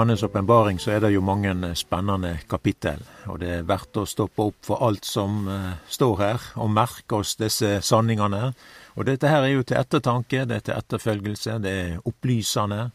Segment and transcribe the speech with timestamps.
[0.00, 4.06] Johannes' åpenbaring så er det jo mange eh, spennende kapittel, og det er verdt å
[4.08, 8.54] stoppe opp for alt som uh, står her, og merke oss disse sanningene.
[8.96, 12.86] Og dette her er jo til ettertanke, det er til etterfølgelse, det er opplysende,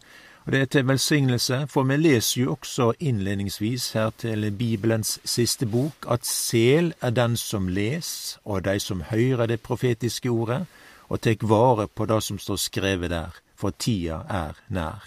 [0.46, 5.70] og det er til velsignelse, for vi leser jo også innledningsvis her til Bibelens siste
[5.70, 10.64] bok at sel er den som les, og de som hører det profetiske ordet,
[11.14, 15.06] og tek vare på det som står skrevet der, for tida er nær.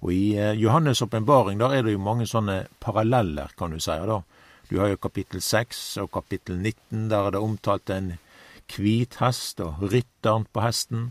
[0.00, 3.92] Og i eh, Johannes' åpenbaring er det jo mange sånne paralleller, kan du si.
[3.92, 4.22] da.
[4.70, 8.12] Du har jo kapittel 6 og kapittel 19, der er det omtalt en
[8.70, 11.10] hvit hest og rytteren på hesten.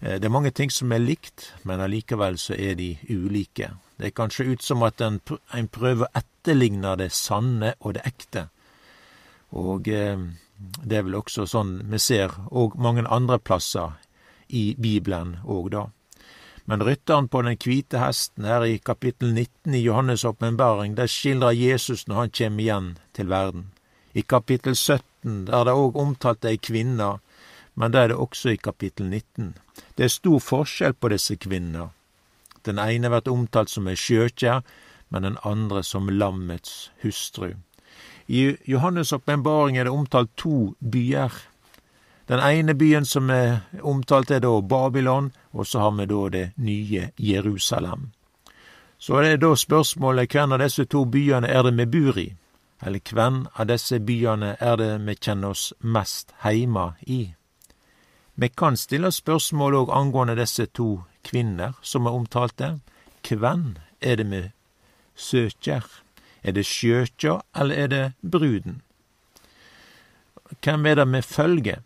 [0.00, 3.72] Eh, det er mange ting som er likt, men allikevel så er de ulike.
[3.98, 5.20] Det er kanskje ut som at en,
[5.54, 8.48] en prøver å etterligne det sanne og det ekte.
[9.56, 10.20] Og eh,
[10.58, 13.96] det er vel også sånn vi ser og mange andre plasser
[14.48, 15.88] i Bibelen òg, da.
[16.68, 21.56] Men rytteren på den hvite hesten her i kapittel 19 i Johannes' åpenbaring, der skildrer
[21.56, 23.70] Jesus når han kjem igjen til verden.
[24.12, 27.08] I kapittel 17 der er det òg omtalt ei kvinne,
[27.74, 29.54] men det er det også i kapittel 19.
[29.96, 31.88] Det er stor forskjell på disse kvinnene.
[32.68, 34.60] Den ene blir omtalt som ei skjøkjer,
[35.08, 37.54] men den andre som lammets hustru.
[38.28, 41.32] I Johannes' åpenbaring er det omtalt to byer.
[42.28, 46.50] Den ene byen som er omtalt, er da Babylon, og så har vi da det
[46.56, 48.10] nye Jerusalem.
[48.98, 52.26] Så er det da spørsmålet hvem av disse to byene er det vi bor i?
[52.84, 57.32] Eller hvem av disse byene er det vi kjenner oss mest heima i?
[58.34, 62.74] Vi kan stille spørsmål òg angående disse to kvinner som er omtalte.
[63.24, 64.44] Hvem er det vi
[65.16, 65.82] søker?
[66.44, 68.82] Er det skjøkja, eller er det bruden?
[70.62, 71.82] Hvem er det vi følger?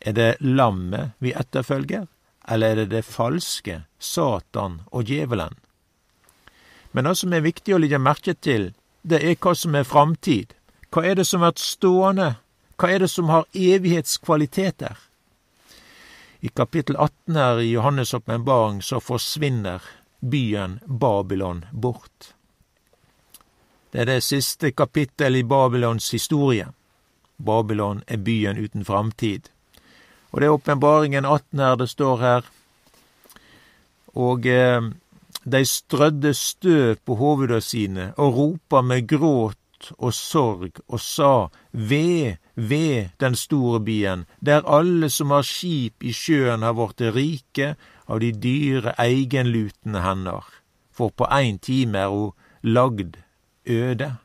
[0.00, 2.06] Er det lammet vi etterfølger,
[2.48, 5.56] eller er det det falske, Satan og djevelen?
[6.92, 8.72] Men det som er viktig å legge merke til,
[9.02, 10.54] det er hva som er framtid.
[10.90, 12.30] Hva er det som blir stående?
[12.78, 14.96] Hva er det som har evighetskvaliteter?
[16.40, 19.82] I kapittel 18 her i Johannes' åpenbaring så forsvinner
[20.20, 22.34] byen Babylon bort.
[23.90, 26.68] Det er det siste kapittel i Babylons historie.
[27.36, 29.50] Babylon er byen uten framtid.
[30.32, 32.48] Og det er åpenbaringen 18 her det står her.
[34.18, 34.90] Og eh,
[35.44, 42.36] de strødde støv på hoveda sine og ropa med gråt og sorg og sa, Ved,
[42.54, 47.76] ved den store byen, der alle som har skip i sjøen har vorte rike
[48.08, 50.44] av de dyre egenlutende hender,
[50.92, 53.20] for på ein time er ho lagd
[53.66, 54.16] øde.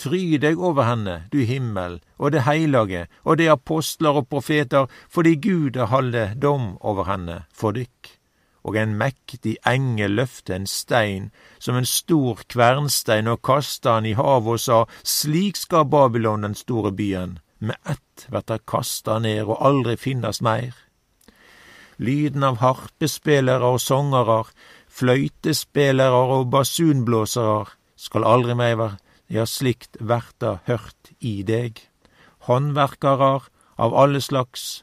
[0.00, 5.34] Fry deg over henne, du himmel, og det heilage, og det apostler og profeter, fordi
[5.44, 8.14] Gud har halde dom over henne for dykk.
[8.64, 11.28] Og en mektig engel løfte en stein,
[11.58, 16.56] som en stor kvernstein, og kasta han i havet og sa, slik skal Babylon, den
[16.56, 20.72] store byen, med ett verta kasta ned og aldri finnes meir.
[22.00, 24.42] Lyden av harpespillere og songere,
[24.88, 27.66] fløytespillere og basunblåsere
[28.00, 28.96] skal aldri meir
[29.30, 31.78] ja, slikt verta hørt i deg.
[32.48, 33.46] Håndverkarar
[33.78, 34.82] av alle slags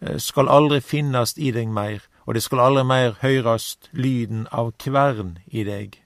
[0.00, 4.72] eh, skal aldri finnast i deg meir, og det skal aldri meir høyrast lyden av
[4.78, 5.98] kvern i deg.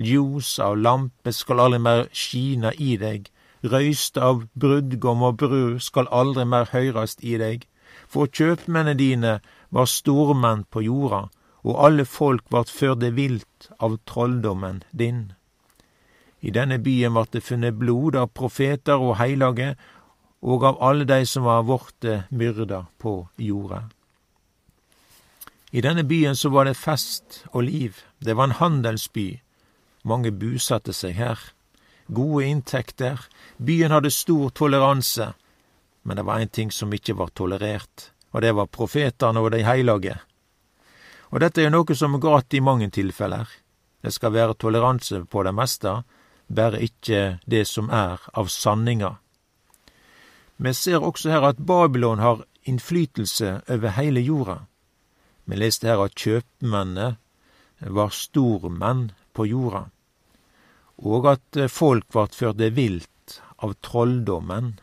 [0.00, 3.26] Ljos av lampe skal aldri meir skina i deg,
[3.66, 7.66] røyst av brudgom og brud skal aldri meir høyrast i deg,
[8.06, 9.34] for kjøpmennene dine
[9.74, 11.26] var stormenn på jorda,
[11.66, 15.32] og alle folk vart førde vilt av trolldommen din.
[16.40, 19.74] I denne byen vart det funnet blod av profeter og heilage,
[20.40, 23.82] og av alle dei som var vorte myrda på jorda.
[25.70, 29.40] I denne byen så var det fest og liv, det var en handelsby.
[30.02, 31.38] Mange busatte seg her.
[32.08, 33.20] Gode inntekter,
[33.58, 35.34] byen hadde stor toleranse,
[36.02, 39.60] men det var én ting som ikke var tolerert, og det var profetene og de
[39.62, 40.16] heilage.
[41.30, 43.46] Og dette er jo noe som er galt i mange tilfeller.
[44.02, 46.00] Det skal være toleranse på det meste,
[46.50, 49.14] bare ikke det som er av sanninga.
[50.56, 54.58] Vi ser også her at Babylon har innflytelse over heile jorda.
[55.44, 57.14] Vi leste her at kjøpmennene
[57.80, 59.86] var stormenn på jorda,
[61.00, 64.74] og at folk vart førte vilt av trolldommen.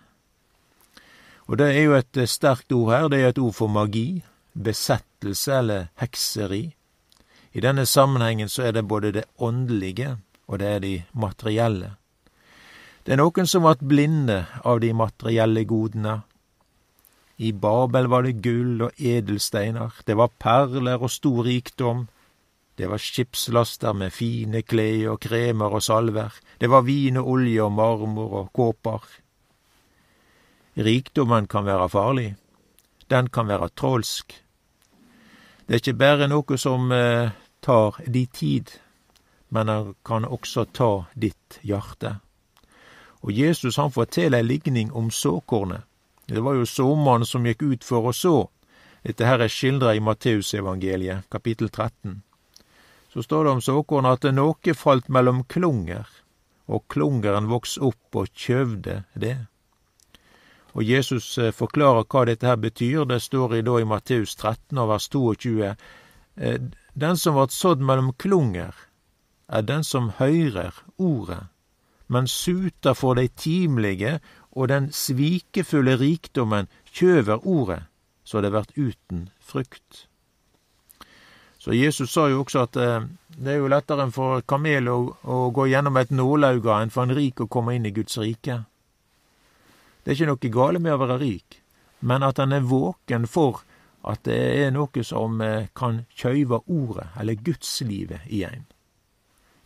[1.48, 4.24] Og det er jo et sterkt ord her, det er et ord for magi,
[4.58, 6.64] besettelse eller hekseri.
[7.54, 10.18] I denne sammenhengen så er det både det åndelige
[10.48, 11.92] og det er de materielle.
[13.06, 16.22] Det er noen som vart blinde av de materielle godene.
[17.38, 22.08] I Babel var det gull og edelsteiner, det var perler og stor rikdom,
[22.78, 26.36] Det var skipslaster med fine klær og kremer og salver.
[26.62, 29.02] Det var vin og olje og marmor og kåper.
[30.78, 32.36] Rikdommen kan være farlig.
[33.10, 34.44] Den kan være trolsk.
[35.68, 38.70] Det er ikke bare noe som eh, tar di tid,
[39.50, 42.18] men han kan også ta ditt hjerte.
[43.24, 45.84] Og Jesus han forteller ei ligning om såkornet.
[46.28, 48.38] Det var jo såmannen som gikk ut for å så.
[49.08, 52.22] Dette her er skildra i Matteusevangeliet, kapittel 13.
[53.14, 56.08] Så står det om såkornet at noe falt mellom klunger,
[56.68, 59.38] og klungeren vokste opp og kjøvde det.
[60.78, 63.06] Og Jesus eh, forklarer hva dette her betyr.
[63.10, 65.72] Det står i, da i Matteus 13 vers 22.
[66.36, 66.60] Eh,
[66.94, 68.76] den som vart sådd mellom klunger,
[69.48, 71.48] er den som høyrer ordet,
[72.08, 74.20] men suter for dei timelige
[74.52, 77.82] og den svikefulle rikdommen kjøver ordet,
[78.24, 80.08] så det vert uten frukt.
[81.58, 83.06] Så Jesus sa jo også at eh,
[83.38, 87.16] det er jo lettere for kamel å, å gå gjennom et nålauga enn for en
[87.18, 88.62] rik å komme inn i Guds rike.
[90.04, 91.60] Det er ikke noe gale med å være rik,
[92.00, 93.66] men at en er våken for
[94.08, 98.64] at det er noe som eh, kan kjøyve ordet, eller gudslivet, i en.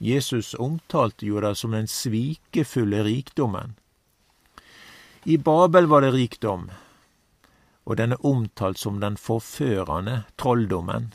[0.01, 3.75] Jesus omtalte jo det som den svikefulle rikdommen.
[5.29, 6.71] I Babel var det rikdom,
[7.85, 11.11] og den er omtalt som den forførende trolldommen.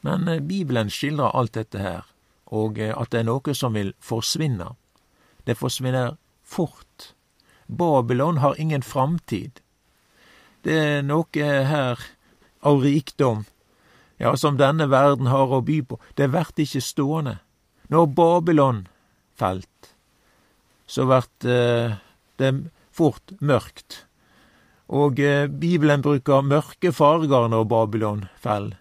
[0.00, 2.08] Men eh, Bibelen skildrer alt dette her,
[2.48, 4.72] og eh, at det er noe som vil forsvinne.
[5.44, 7.12] Det forsvinner fort.
[7.66, 9.60] Babylon har ingen framtid.
[10.64, 12.00] Det er noe her
[12.64, 13.44] av rikdom,
[14.18, 15.98] ja, som denne verden har å by på.
[16.14, 17.38] Det vert ikkje stående.
[17.92, 18.84] Når Babylon
[19.36, 19.94] falt,
[20.86, 21.96] så vert eh,
[22.40, 22.52] det
[22.94, 24.04] fort mørkt.
[24.94, 28.72] Og eh, Bibelen bruker mørke farger når Babylon fell.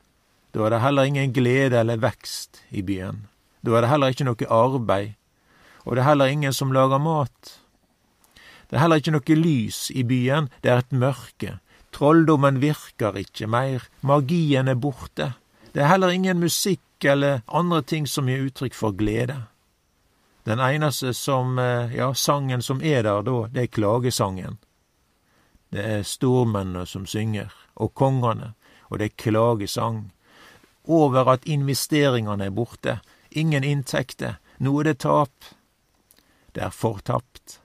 [0.53, 3.25] Da er det heller ingen glede eller vekst i byen.
[3.65, 5.13] Da er det heller ikke noe arbeid,
[5.83, 7.57] og det er heller ingen som lager mat.
[8.69, 11.57] Det er heller ikke noe lys i byen, det er et mørke.
[11.93, 15.33] Trolldommen virker ikke mer, magien er borte.
[15.73, 19.43] Det er heller ingen musikk eller andre ting som gir uttrykk for glede.
[20.43, 24.57] Den eneste som, eh, ja, sangen som er der da, det er klagesangen.
[25.71, 28.53] Det er stormennene som synger, og kongene,
[28.89, 30.11] og det er klagesang.
[30.85, 32.99] Over at investeringene er borte,
[33.31, 35.31] ingen inntekter, nå er det tap.
[36.53, 37.62] Det er fortapt.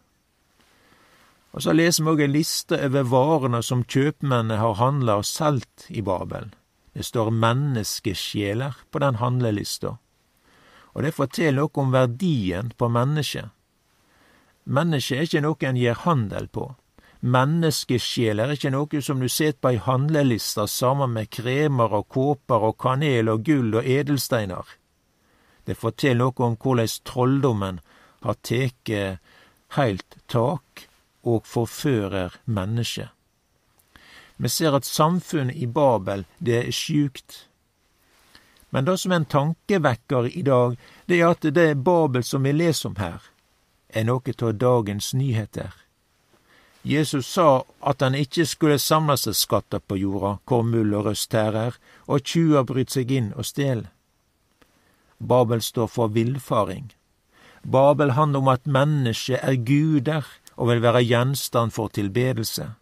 [1.58, 5.88] Og så leser vi òg ei liste over varene som kjøpmennene har handla og solgt
[5.90, 6.52] i Babel.
[6.94, 9.96] Det står menneskesjeler på den handlelista
[10.99, 13.52] og det forteller noe om verdien på mennesket.
[14.66, 16.64] Mennesket er ikke noe en gjør handel på.
[17.22, 22.66] Menneskesjeler er ikke noe som du set på ei handleliste sammen med kremer og kåper
[22.70, 24.66] og kanel og gull og edelsteiner.
[25.70, 27.78] Det forteller noe om korleis trolldommen
[28.26, 28.90] har tatt
[29.78, 30.88] heilt tak
[31.28, 33.08] og forfører mennesket.
[34.38, 37.49] Vi ser at samfunnet i Babel, det er sjukt.
[38.70, 42.52] Men det som er en tankevekker i dag, det er at det Babel som vi
[42.52, 43.18] leser om her,
[43.88, 45.73] er noe av dagens nyheter.
[46.82, 51.30] Jesus sa at han ikke skulle samle seg skatter på jorda, hvor muld og røst
[51.35, 51.75] tærer,
[52.06, 53.88] og tjuver bryter seg inn og stjel.
[55.18, 56.92] Babel står for villfaring.
[57.66, 62.72] Babel handler om at mennesket er guder og vil være gjenstand for tilbedelse.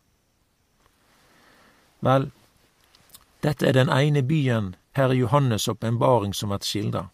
[2.01, 2.31] Vel,
[3.45, 7.09] dette er den ene byen her er Johannes' åpenbaring som vert skildra,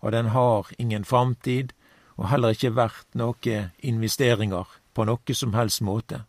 [0.00, 1.72] og den har ingen framtid
[2.16, 6.22] og heller ikkje vært noe investeringar på noe som helst måte.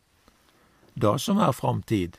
[0.96, 2.18] Det som er framtid,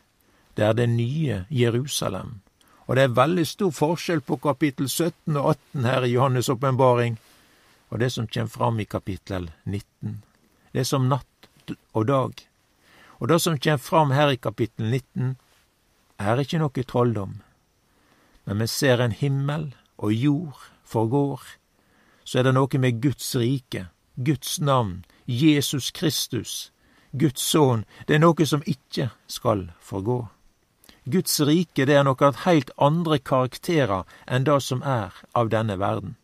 [0.54, 2.40] det er det nye Jerusalem,
[2.86, 7.18] og det er veldig stor forskjell på kapittel 17 og 18 her i Johannes' åpenbaring
[7.90, 10.22] og det som kjem fram i kapittel 19.
[10.76, 12.40] Det er som natt og dag.
[13.16, 15.30] Og det som kjem fram her i kapittel 19,
[16.20, 17.30] er ikke noe trolldom,
[18.44, 21.40] men vi ser en himmel og jord forgår,
[22.28, 23.86] så er det noe med Guds rike,
[24.20, 26.70] Guds navn, Jesus Kristus,
[27.16, 30.18] Guds sønn, det er noe som ikke skal forgå.
[31.08, 35.78] Guds rike det er noe av heilt andre karakterer enn det som er av denne
[35.80, 36.18] verden.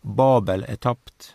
[0.00, 1.34] Babel er tapt,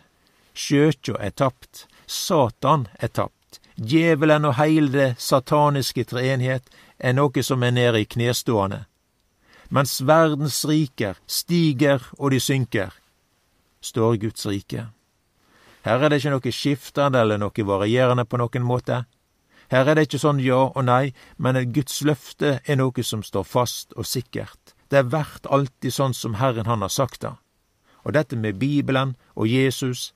[0.56, 7.62] Sjøkja er tapt, Satan er tapt, djevelen og heile det sataniske treenhet er noe som
[7.62, 8.86] er nede i knestående
[9.68, 12.92] mens verdens riker stiger og de synker,
[13.80, 14.86] står Guds rike.
[15.86, 19.04] Her er det ikke noe skiftende eller noe varierende på noen måte.
[19.70, 23.46] Her er det ikke sånn ja og nei, men Guds løfte er noe som står
[23.46, 24.74] fast og sikkert.
[24.88, 27.32] det er verdt alltid sånn som Herren han har sagt det.
[28.04, 30.14] Og dette med Bibelen og Jesus,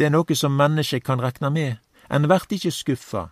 [0.00, 1.76] det er noe som mennesket kan rekne med.
[2.08, 3.26] En vert ikke skuffa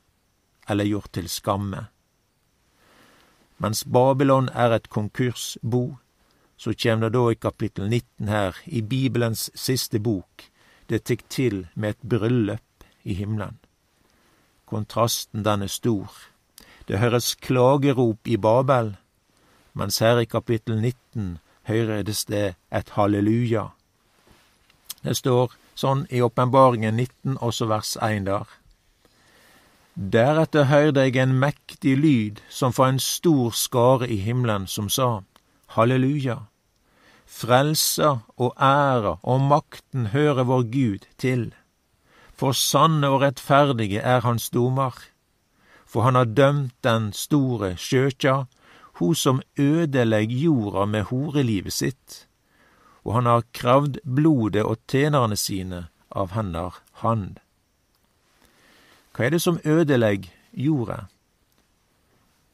[0.68, 1.86] eller gjort til skamme.
[3.56, 5.96] Mens Babylon er et konkursbo,
[6.60, 10.44] så kjem det da i kapittel 19 her, i Bibelens siste bok,
[10.92, 13.56] det tek til med et bryllup i himmelen.
[14.68, 16.12] Kontrasten den er stor.
[16.84, 18.92] Det høres klagerop i Babel,
[19.72, 23.70] mens her i kapittel 19 høres det et halleluja.
[25.02, 28.46] Det står sånn i Åpenbaringen 19, også vers 1 der.
[29.98, 35.22] Deretter høyrde eg en mektig lyd som fra en stor skare i himmelen, som sa,
[35.74, 36.44] Halleluja!
[37.28, 41.50] Frelsa og æra og makten hører vår Gud til.
[42.38, 44.96] For sanne og rettferdige er hans domar.
[45.84, 48.46] For han har dømt den store skjøtja
[48.98, 52.27] ho som ødelegg jorda med horelivet sitt,
[53.08, 57.38] og han har kravd blodet og tjenerne sine av hennar hand.
[59.16, 61.06] Hva er det som ødelegger jorda?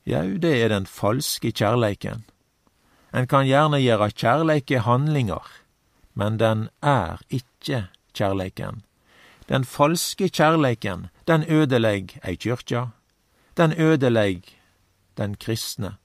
[0.07, 2.23] Jau, det er den falske kjærleiken.
[3.15, 5.43] En kan gjerne gjøre kjærleike handlinger,
[6.15, 8.85] men den er ikke kjærleiken.
[9.49, 12.87] Den falske kjærleiken, den ødelegger ei kyrkja,
[13.57, 14.55] den ødelegger
[15.19, 15.97] den kristne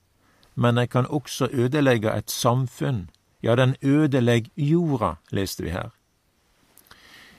[0.60, 3.10] men den kan også ødelegge et samfunn.
[3.44, 5.90] Ja, den ødelegg jorda, leste vi her.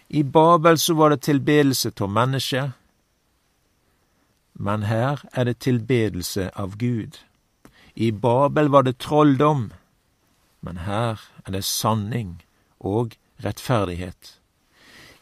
[0.08, 2.72] I Babel så var det tilbedelse av mennesket,
[4.52, 7.20] men her er det tilbedelse av Gud.
[7.94, 9.70] I Babel var det trolldom,
[10.60, 12.42] men her er det sanning
[12.80, 13.14] og
[13.44, 14.40] rettferdighet.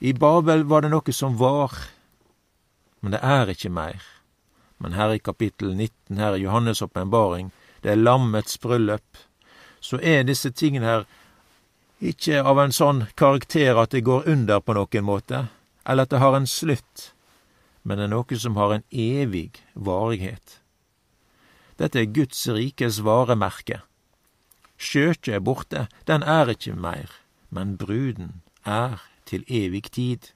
[0.00, 1.74] I Babel var det noe som var,
[3.00, 4.02] men det er ikke mer.
[4.78, 7.50] Men her i kapittel 19, her i Johannes' åpenbaring,
[7.82, 9.18] det er lammets bryllup,
[9.80, 11.06] så er disse tingene her
[11.98, 15.46] ikke av en sånn karakter at det går under på noen måte,
[15.88, 17.10] eller at det har en slutt,
[17.82, 20.58] men det er noe som har en evig varighet.
[21.78, 23.82] Dette er Guds rikes varemerke.
[24.78, 27.10] Skjøtet er borte, den er ikke mer,
[27.50, 30.30] men bruden er til evig tid.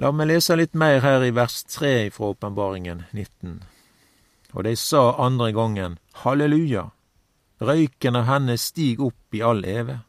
[0.00, 3.60] La meg lese litt mer her i vers 3 fra Åpenbaringen 19
[4.52, 6.90] og de sa andre gangen Halleluja,
[7.62, 10.00] røyken av henne stig opp i all eve.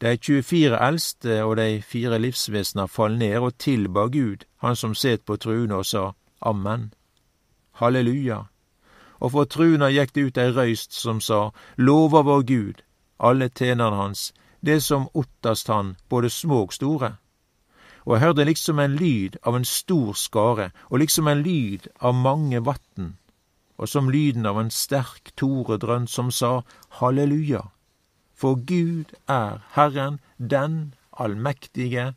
[0.00, 5.24] De 24 eldste og de fire livsvesena fall ned og tilba Gud, han som set
[5.24, 6.92] på truene og sa Amen.
[7.80, 8.44] Halleluja.
[9.18, 12.82] Og for truna gikk det ut ei røyst som sa Lova vår Gud,
[13.18, 17.16] alle tjenerne hans, det som ottast han, både små og store.
[18.06, 22.14] Og jeg hørte liksom en lyd av en stor skare, og liksom en lyd av
[22.14, 23.16] mange vatn
[23.78, 26.62] og som lyden av en sterk toredrønn som sa
[26.98, 27.62] halleluja.
[28.34, 32.14] For Gud er Herren, den allmektige,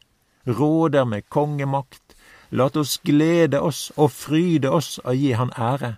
[0.47, 2.15] råder med kongemakt.
[2.49, 5.95] Lat oss glede oss og fryde oss og gi Han ære,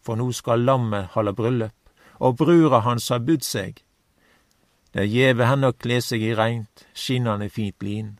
[0.00, 1.76] for nå skal lammet holde bryllup,
[2.18, 3.82] og brura hans har budd seg.
[4.94, 8.18] Det gjeve henne å kle seg i reint, skinnande fint lin,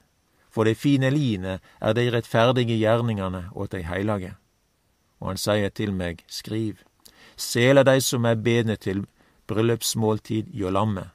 [0.51, 4.35] for det fine linet er de rettferdige gjerningane åt dei heilage
[5.21, 6.81] og han sier til meg, skriv,
[7.37, 9.05] sela dei som er bedne til
[9.51, 11.11] bryllupsmåltid hjå lammet,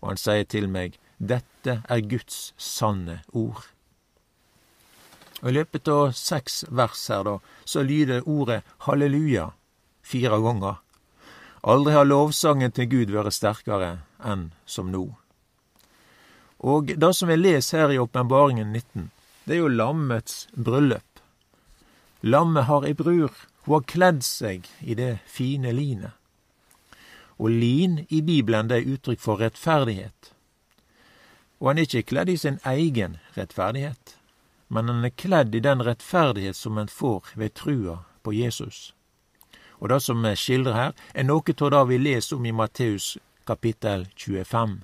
[0.00, 3.64] og han sier til meg, dette er Guds sanne ord.
[5.42, 9.50] Og I løpet av seks vers her, da, så lyder ordet halleluja
[10.06, 10.80] fire ganger.
[11.66, 15.08] Aldri har lovsangen til Gud vært sterkere enn som nå.
[16.66, 19.10] Og det som vi leser her i Åpenbaringen 19,
[19.44, 21.15] det er jo lammets bryllup.
[22.26, 23.30] Lammet har ei brur,
[23.66, 26.10] hun har kledd seg i det fine linet.
[27.38, 30.32] Og lin i Bibelen det er uttrykk for rettferdighet.
[31.60, 34.16] Og han er ikke kledd i sin egen rettferdighet,
[34.66, 38.90] men han er kledd i den rettferdighet som en får ved trua på Jesus.
[39.78, 43.18] Og det som vi skildrer her, er noe av det vi leser om i Matteus
[43.46, 44.80] kapittel 25.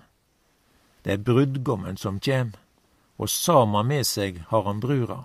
[1.03, 2.55] Det er brudgommen som kjem,
[3.19, 5.25] og saman med seg har han brura.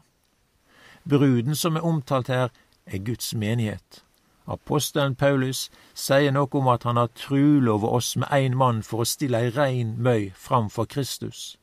[1.10, 2.50] Bruden som er omtalt her,
[2.86, 4.04] er Guds menighet.
[4.48, 9.08] Apostelen Paulus sier noe om at han har trulova oss med ein mann for å
[9.08, 11.58] stille ei rein møy framfor Kristus.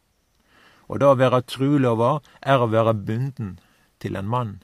[0.89, 3.57] Og det å være trulova er å være bunden
[4.05, 4.55] til en mann.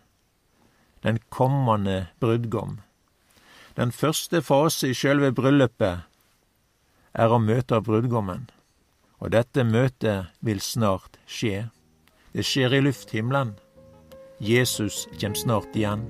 [1.00, 2.80] Den kommende brudgom.
[3.76, 6.04] Den første fase i sjølve bryllupet
[7.16, 8.50] er å møte brudgommen,
[9.16, 11.70] og dette møtet vil snart skje.
[12.36, 13.56] Det skjer i lufthimmelen.
[14.40, 16.08] Jesus kjem snart igjen.